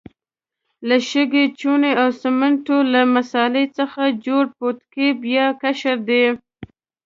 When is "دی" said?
6.09-6.23